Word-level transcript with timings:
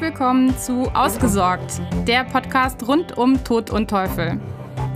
Willkommen 0.00 0.56
zu 0.56 0.82
Ausgesorgt, 0.94 1.80
der 2.06 2.22
Podcast 2.22 2.86
rund 2.86 3.18
um 3.18 3.42
Tod 3.42 3.70
und 3.70 3.90
Teufel. 3.90 4.40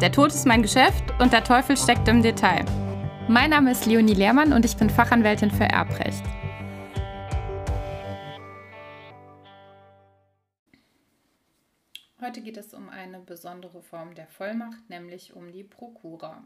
Der 0.01 0.13
Tod 0.13 0.29
ist 0.29 0.47
mein 0.47 0.63
Geschäft 0.63 1.03
und 1.19 1.33
der 1.33 1.43
Teufel 1.43 1.77
steckt 1.77 2.07
im 2.07 2.23
Detail. 2.23 2.65
Mein 3.27 3.51
Name 3.51 3.73
ist 3.73 3.85
Leonie 3.87 4.15
Lehrmann 4.15 4.53
und 4.53 4.65
ich 4.65 4.77
bin 4.77 4.89
Fachanwältin 4.89 5.51
für 5.51 5.65
Erbrecht. 5.65 6.23
Heute 12.21 12.41
geht 12.41 12.57
es 12.57 12.73
um 12.73 12.89
eine 12.89 13.19
besondere 13.19 13.83
Form 13.83 14.15
der 14.15 14.29
Vollmacht, 14.29 14.89
nämlich 14.89 15.35
um 15.35 15.51
die 15.51 15.65
Prokura. 15.65 16.45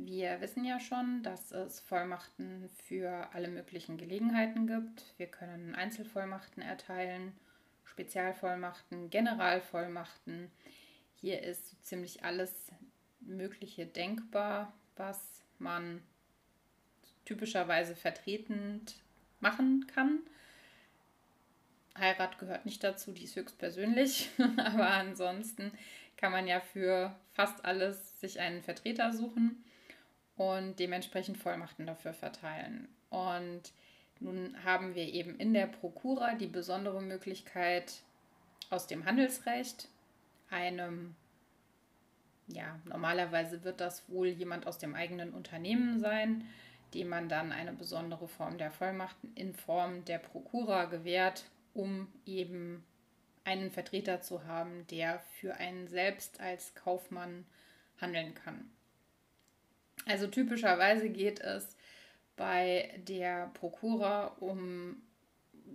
Wir 0.00 0.40
wissen 0.40 0.64
ja 0.64 0.78
schon, 0.78 1.24
dass 1.24 1.50
es 1.50 1.80
Vollmachten 1.80 2.68
für 2.86 3.28
alle 3.32 3.48
möglichen 3.48 3.96
Gelegenheiten 3.96 4.68
gibt. 4.68 5.12
Wir 5.16 5.26
können 5.26 5.74
Einzelvollmachten 5.74 6.62
erteilen, 6.62 7.32
Spezialvollmachten, 7.84 9.10
Generalvollmachten. 9.10 10.52
Hier 11.16 11.42
ist 11.42 11.70
so 11.70 11.76
ziemlich 11.82 12.24
alles 12.24 12.70
Mögliche 13.18 13.86
denkbar, 13.86 14.72
was 14.94 15.42
man 15.58 16.00
typischerweise 17.24 17.96
vertretend 17.96 18.94
machen 19.40 19.88
kann. 19.88 20.20
Heirat 21.98 22.38
gehört 22.38 22.66
nicht 22.66 22.84
dazu, 22.84 23.10
die 23.10 23.24
ist 23.24 23.34
höchstpersönlich, 23.34 24.30
aber 24.58 24.90
ansonsten 24.90 25.72
kann 26.16 26.30
man 26.30 26.46
ja 26.46 26.60
für 26.60 27.18
fast 27.32 27.64
alles 27.64 28.20
sich 28.20 28.38
einen 28.38 28.62
Vertreter 28.62 29.12
suchen 29.12 29.64
und 30.38 30.78
dementsprechend 30.78 31.36
Vollmachten 31.36 31.84
dafür 31.86 32.14
verteilen. 32.14 32.88
Und 33.10 33.72
nun 34.20 34.56
haben 34.64 34.94
wir 34.94 35.04
eben 35.04 35.36
in 35.36 35.52
der 35.52 35.66
Prokura 35.66 36.34
die 36.36 36.46
besondere 36.46 37.02
Möglichkeit 37.02 37.92
aus 38.70 38.86
dem 38.86 39.04
Handelsrecht 39.04 39.88
einem, 40.48 41.14
ja, 42.46 42.78
normalerweise 42.84 43.64
wird 43.64 43.80
das 43.80 44.08
wohl 44.08 44.28
jemand 44.28 44.66
aus 44.66 44.78
dem 44.78 44.94
eigenen 44.94 45.32
Unternehmen 45.34 45.98
sein, 45.98 46.46
dem 46.94 47.08
man 47.08 47.28
dann 47.28 47.52
eine 47.52 47.72
besondere 47.72 48.28
Form 48.28 48.58
der 48.58 48.70
Vollmachten 48.70 49.34
in 49.34 49.54
Form 49.54 50.04
der 50.04 50.18
Prokura 50.18 50.86
gewährt, 50.86 51.44
um 51.74 52.08
eben 52.24 52.84
einen 53.44 53.70
Vertreter 53.70 54.20
zu 54.20 54.44
haben, 54.44 54.86
der 54.86 55.18
für 55.18 55.54
einen 55.54 55.88
selbst 55.88 56.40
als 56.40 56.74
Kaufmann 56.74 57.44
handeln 58.00 58.34
kann. 58.34 58.70
Also 60.08 60.26
typischerweise 60.26 61.10
geht 61.10 61.38
es 61.40 61.76
bei 62.34 62.98
der 63.06 63.48
Prokura 63.48 64.28
um 64.40 65.02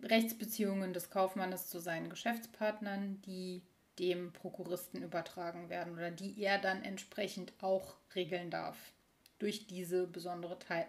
Rechtsbeziehungen 0.01 0.91
des 0.91 1.11
Kaufmannes 1.11 1.69
zu 1.69 1.79
seinen 1.79 2.09
Geschäftspartnern, 2.09 3.21
die 3.21 3.61
dem 3.99 4.33
Prokuristen 4.33 5.03
übertragen 5.03 5.69
werden 5.69 5.93
oder 5.93 6.09
die 6.09 6.41
er 6.41 6.57
dann 6.57 6.83
entsprechend 6.83 7.53
auch 7.61 7.95
regeln 8.15 8.49
darf 8.49 8.75
durch 9.37 9.67
diese 9.67 10.07
besondere 10.07 10.57
Teil, 10.57 10.87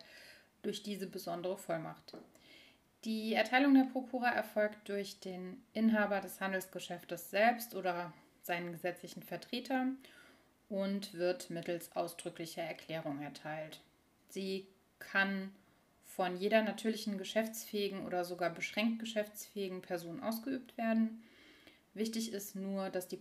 durch 0.63 0.83
diese 0.83 1.07
besondere 1.07 1.59
Vollmacht. 1.59 2.17
Die 3.05 3.35
Erteilung 3.35 3.75
der 3.75 3.91
Prokura 3.93 4.31
erfolgt 4.31 4.89
durch 4.89 5.21
den 5.21 5.63
Inhaber 5.75 6.23
des 6.23 6.41
Handelsgeschäftes 6.41 7.31
selbst 7.31 7.75
oder 7.75 8.15
seinen 8.41 8.73
gesetzlichen 8.73 9.23
Vertreter 9.23 9.89
und 10.75 11.15
wird 11.15 11.51
mittels 11.51 11.95
ausdrücklicher 11.95 12.63
Erklärung 12.63 13.23
erteilt. 13.23 13.81
Sie 14.29 14.67
kann 14.99 15.53
von 16.05 16.37
jeder 16.37 16.63
natürlichen 16.63 17.17
geschäftsfähigen 17.17 18.05
oder 18.05 18.25
sogar 18.25 18.51
beschränkt 18.51 18.99
geschäftsfähigen 18.99 19.83
Person 19.83 20.21
ausgeübt 20.21 20.77
werden. 20.77 21.23
Wichtig 21.93 22.33
ist 22.33 22.57
nur, 22.57 22.91
dass 22.91 23.07
die 23.07 23.21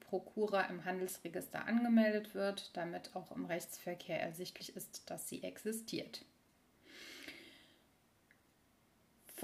Prokura 0.00 0.62
im 0.62 0.86
Handelsregister 0.86 1.66
angemeldet 1.66 2.34
wird, 2.34 2.74
damit 2.74 3.14
auch 3.14 3.32
im 3.32 3.44
Rechtsverkehr 3.44 4.22
ersichtlich 4.22 4.74
ist, 4.74 5.10
dass 5.10 5.28
sie 5.28 5.42
existiert. 5.42 6.24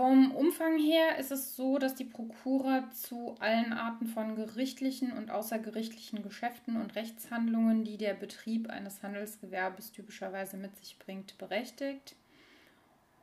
Vom 0.01 0.35
Umfang 0.35 0.79
her 0.79 1.19
ist 1.19 1.31
es 1.31 1.57
so, 1.57 1.77
dass 1.77 1.95
die 1.95 2.07
Prokura 2.07 2.89
zu 2.91 3.35
allen 3.39 3.75
Arten 3.75 4.07
von 4.07 4.35
gerichtlichen 4.35 5.13
und 5.13 5.31
außergerichtlichen 5.31 6.23
Geschäften 6.23 6.81
und 6.81 6.95
Rechtshandlungen, 6.95 7.85
die 7.85 7.99
der 7.99 8.15
Betrieb 8.15 8.71
eines 8.71 9.03
Handelsgewerbes 9.03 9.93
typischerweise 9.93 10.57
mit 10.57 10.75
sich 10.79 10.99
bringt, 10.99 11.37
berechtigt. 11.37 12.17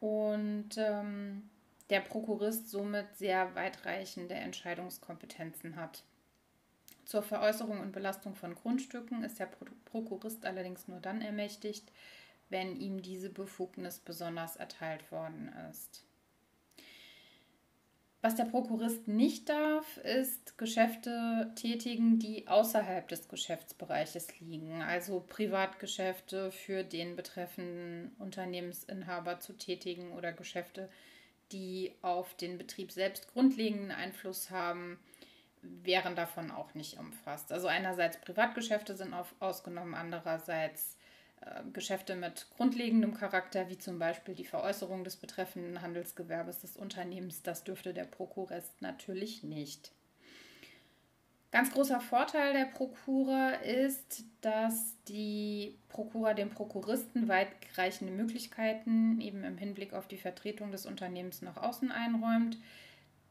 Und 0.02 0.78
ähm, 0.78 1.50
der 1.90 2.02
Prokurist 2.02 2.70
somit 2.70 3.08
sehr 3.16 3.56
weitreichende 3.56 4.36
Entscheidungskompetenzen 4.36 5.78
hat. 5.78 6.04
Zur 7.06 7.24
Veräußerung 7.24 7.80
und 7.80 7.92
Belastung 7.92 8.36
von 8.36 8.54
Grundstücken 8.54 9.24
ist 9.24 9.40
der 9.40 9.50
Prokurist 9.86 10.46
allerdings 10.46 10.88
nur 10.88 11.00
dann 11.00 11.24
ermächtigt, 11.24 11.92
wenn 12.50 12.76
ihm 12.76 13.02
diese 13.02 13.32
Befugnis 13.32 13.98
besonders 13.98 14.58
erteilt 14.58 15.12
worden 15.12 15.52
ist. 15.72 16.04
Was 18.22 18.36
der 18.36 18.46
Prokurist 18.46 19.08
nicht 19.08 19.48
darf, 19.48 19.98
ist 19.98 20.58
Geschäfte 20.58 21.52
tätigen, 21.56 22.18
die 22.18 22.48
außerhalb 22.48 23.08
des 23.08 23.28
Geschäftsbereiches 23.28 24.40
liegen, 24.40 24.82
also 24.82 25.20
Privatgeschäfte 25.20 26.52
für 26.52 26.84
den 26.84 27.16
betreffenden 27.16 28.16
Unternehmensinhaber 28.18 29.40
zu 29.40 29.54
tätigen 29.54 30.14
oder 30.14 30.34
Geschäfte, 30.34 30.90
die 31.52 31.94
auf 32.02 32.34
den 32.34 32.58
Betrieb 32.58 32.92
selbst 32.92 33.32
grundlegenden 33.34 33.92
Einfluss 33.92 34.50
haben, 34.50 35.00
wären 35.62 36.16
davon 36.16 36.50
auch 36.50 36.74
nicht 36.74 36.98
umfasst. 36.98 37.52
Also 37.52 37.68
einerseits 37.68 38.20
Privatgeschäfte 38.20 38.96
sind 38.96 39.14
auf, 39.14 39.36
ausgenommen, 39.40 39.94
andererseits 39.94 40.97
Geschäfte 41.72 42.16
mit 42.16 42.48
grundlegendem 42.56 43.14
Charakter, 43.14 43.70
wie 43.70 43.78
zum 43.78 44.00
Beispiel 44.00 44.36
die 44.36 44.46
Veräußerung 44.46 45.04
des 45.04 45.18
betreffenden 45.18 45.82
Handelsgewerbes 45.82 46.62
des 46.62 46.78
Unternehmens, 46.78 47.44
das 47.44 47.64
dürfte 47.64 47.94
der 47.94 48.06
Prokurist 48.06 48.82
natürlich 48.82 49.44
nicht. 49.44 49.92
Ganz 51.52 51.72
großer 51.72 52.02
Vorteil 52.02 52.54
der 52.54 52.66
Prokura 52.66 53.52
ist, 53.52 54.26
dass 54.42 54.96
die 55.08 55.78
Prokura 55.88 56.34
dem 56.34 56.50
Prokuristen 56.50 57.30
weitreichende 57.30 58.12
Möglichkeiten 58.12 59.22
eben 59.22 59.44
im 59.44 59.58
Hinblick 59.58 59.94
auf 59.94 60.08
die 60.08 60.18
Vertretung 60.18 60.72
des 60.72 60.86
Unternehmens 60.86 61.42
nach 61.42 61.58
außen 61.58 61.92
einräumt, 61.92 62.58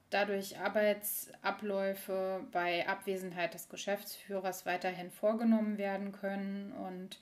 dadurch 0.08 0.58
Arbeitsabläufe 0.58 2.46
bei 2.52 2.88
Abwesenheit 2.88 3.52
des 3.52 3.68
Geschäftsführers 3.68 4.64
weiterhin 4.64 5.10
vorgenommen 5.10 5.76
werden 5.76 6.12
können 6.12 6.72
und 6.72 7.20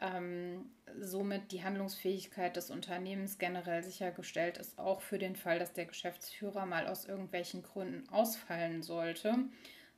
ähm, 0.00 0.70
somit 1.00 1.52
die 1.52 1.64
Handlungsfähigkeit 1.64 2.56
des 2.56 2.70
Unternehmens 2.70 3.38
generell 3.38 3.82
sichergestellt 3.82 4.58
ist, 4.58 4.78
auch 4.78 5.00
für 5.00 5.18
den 5.18 5.36
Fall, 5.36 5.58
dass 5.58 5.72
der 5.72 5.86
Geschäftsführer 5.86 6.66
mal 6.66 6.86
aus 6.86 7.04
irgendwelchen 7.04 7.62
Gründen 7.62 8.08
ausfallen 8.10 8.82
sollte, 8.82 9.36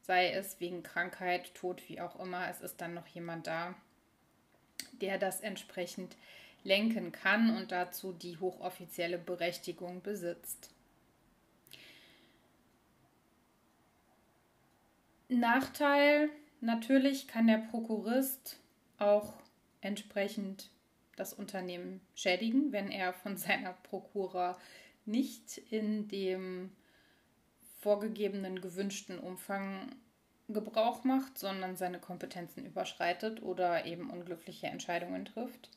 sei 0.03 0.31
es 0.31 0.61
wegen 0.61 0.83
Krankheit, 0.83 1.55
Tod, 1.55 1.83
wie 1.89 2.01
auch 2.01 2.19
immer, 2.21 2.49
es 2.49 2.61
ist 2.61 2.81
dann 2.81 2.95
noch 2.95 3.07
jemand 3.09 3.47
da, 3.47 3.75
der 5.01 5.19
das 5.19 5.41
entsprechend 5.41 6.17
lenken 6.65 7.13
kann 7.13 7.57
und 7.57 7.73
dazu 7.73 8.13
die 8.13 8.39
hochoffizielle 8.39 9.19
Berechtigung 9.19 10.03
besitzt. 10.03 10.71
Nachteil, 15.29 16.29
natürlich 16.61 17.27
kann 17.27 17.47
der 17.47 17.59
Prokurist 17.59 18.59
auch 18.99 19.33
entsprechend 19.87 20.71
das 21.17 21.33
Unternehmen 21.33 22.01
schädigen, 22.15 22.73
wenn 22.73 22.91
er 22.91 23.13
von 23.13 23.37
seiner 23.37 23.73
Prokura 23.73 24.59
nicht 25.05 25.59
in 25.71 26.09
dem 26.09 26.73
vorgegebenen 27.81 28.61
gewünschten 28.61 29.19
Umfang 29.19 29.95
Gebrauch 30.49 31.03
macht, 31.05 31.39
sondern 31.39 31.77
seine 31.77 31.99
Kompetenzen 31.99 32.67
überschreitet 32.67 33.43
oder 33.43 33.85
eben 33.85 34.11
unglückliche 34.11 34.69
Entscheidungen 34.69 35.25
trifft. 35.25 35.71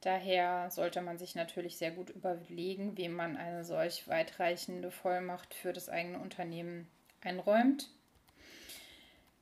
Daher 0.00 0.70
sollte 0.70 1.00
man 1.00 1.18
sich 1.18 1.36
natürlich 1.36 1.76
sehr 1.76 1.92
gut 1.92 2.10
überlegen, 2.10 2.96
wem 2.98 3.12
man 3.12 3.36
eine 3.36 3.64
solch 3.64 4.08
weitreichende 4.08 4.90
Vollmacht 4.90 5.54
für 5.54 5.72
das 5.72 5.88
eigene 5.88 6.18
Unternehmen 6.18 6.88
einräumt. 7.20 7.90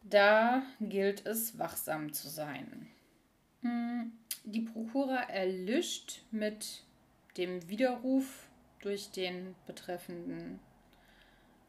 Da 0.02 0.62
gilt 0.80 1.24
es, 1.26 1.58
wachsam 1.58 2.12
zu 2.12 2.28
sein. 2.28 2.88
Mm, 3.62 4.12
die 4.44 4.62
Prokura 4.62 5.22
erlischt 5.22 6.22
mit 6.30 6.82
dem 7.36 7.68
Widerruf 7.68 8.48
durch 8.80 9.10
den 9.10 9.54
betreffenden 9.66 10.58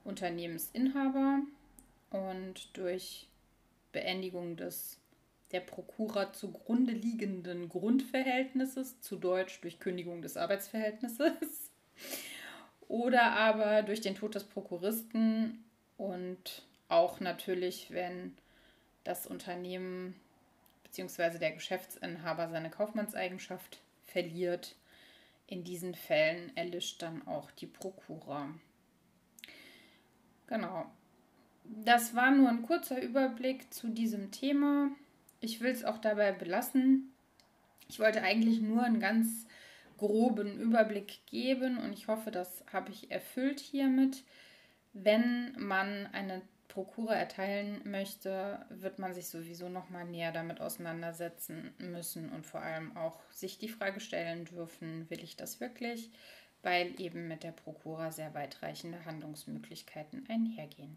Unternehmensinhaber 0.03 1.41
und 2.09 2.69
durch 2.77 3.27
Beendigung 3.91 4.55
des 4.55 4.97
der 5.51 5.59
Prokura 5.59 6.31
zugrunde 6.31 6.93
liegenden 6.93 7.67
Grundverhältnisses, 7.67 9.01
zu 9.01 9.17
Deutsch 9.17 9.59
durch 9.61 9.79
Kündigung 9.79 10.21
des 10.21 10.37
Arbeitsverhältnisses. 10.37 11.71
oder 12.87 13.31
aber 13.33 13.83
durch 13.83 14.01
den 14.01 14.15
Tod 14.15 14.35
des 14.35 14.43
Prokuristen 14.43 15.63
und 15.97 16.63
auch 16.89 17.19
natürlich, 17.19 17.91
wenn 17.91 18.35
das 19.03 19.25
Unternehmen 19.27 20.15
bzw. 20.91 21.39
der 21.39 21.51
Geschäftsinhaber 21.51 22.49
seine 22.49 22.69
Kaufmannseigenschaft 22.69 23.81
verliert. 24.05 24.75
In 25.47 25.63
diesen 25.63 25.95
Fällen 25.95 26.55
erlischt 26.55 27.01
dann 27.01 27.27
auch 27.27 27.51
die 27.51 27.67
Prokura. 27.67 28.49
Genau. 30.47 30.85
Das 31.63 32.15
war 32.15 32.31
nur 32.31 32.49
ein 32.49 32.63
kurzer 32.63 33.01
Überblick 33.01 33.73
zu 33.73 33.89
diesem 33.89 34.31
Thema. 34.31 34.89
Ich 35.39 35.61
will 35.61 35.71
es 35.71 35.83
auch 35.83 35.97
dabei 35.97 36.31
belassen. 36.31 37.13
Ich 37.87 37.99
wollte 37.99 38.21
eigentlich 38.21 38.61
nur 38.61 38.83
einen 38.83 38.99
ganz 38.99 39.45
groben 39.97 40.59
Überblick 40.59 41.25
geben 41.27 41.77
und 41.77 41.93
ich 41.93 42.07
hoffe, 42.07 42.31
das 42.31 42.63
habe 42.71 42.91
ich 42.91 43.11
erfüllt 43.11 43.59
hiermit. 43.59 44.23
Wenn 44.93 45.53
man 45.57 46.07
eine 46.07 46.41
Prokura 46.71 47.15
erteilen 47.15 47.81
möchte, 47.83 48.65
wird 48.69 48.97
man 48.97 49.13
sich 49.13 49.27
sowieso 49.27 49.67
noch 49.67 49.89
mal 49.89 50.05
näher 50.05 50.31
damit 50.31 50.61
auseinandersetzen 50.61 51.73
müssen 51.79 52.29
und 52.29 52.45
vor 52.45 52.61
allem 52.61 52.95
auch 52.95 53.19
sich 53.29 53.57
die 53.57 53.67
Frage 53.67 53.99
stellen 53.99 54.45
dürfen, 54.45 55.09
will 55.09 55.21
ich 55.21 55.35
das 55.35 55.59
wirklich? 55.59 56.09
Weil 56.63 56.99
eben 56.99 57.27
mit 57.27 57.43
der 57.43 57.51
Prokura 57.51 58.11
sehr 58.11 58.33
weitreichende 58.33 59.03
Handlungsmöglichkeiten 59.03 60.25
einhergehen. 60.29 60.95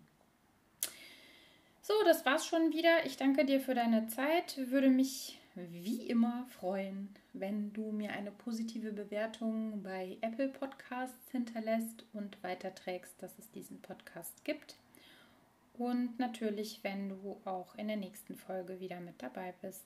So, 1.82 1.92
das 2.04 2.24
war's 2.24 2.46
schon 2.46 2.72
wieder. 2.72 3.04
Ich 3.04 3.16
danke 3.16 3.44
dir 3.44 3.60
für 3.60 3.74
deine 3.74 4.06
Zeit. 4.06 4.56
Würde 4.70 4.90
mich 4.90 5.40
wie 5.56 6.06
immer 6.06 6.46
freuen, 6.50 7.14
wenn 7.32 7.72
du 7.72 7.90
mir 7.90 8.12
eine 8.12 8.30
positive 8.30 8.92
Bewertung 8.92 9.82
bei 9.82 10.18
Apple 10.20 10.48
Podcasts 10.48 11.30
hinterlässt 11.32 12.06
und 12.12 12.40
weiterträgst, 12.44 13.20
dass 13.20 13.38
es 13.38 13.50
diesen 13.50 13.82
Podcast 13.82 14.44
gibt. 14.44 14.76
Und 15.76 16.18
natürlich, 16.20 16.84
wenn 16.84 17.08
du 17.08 17.40
auch 17.44 17.74
in 17.74 17.88
der 17.88 17.96
nächsten 17.96 18.36
Folge 18.36 18.78
wieder 18.78 19.00
mit 19.00 19.22
dabei 19.22 19.52
bist. 19.60 19.84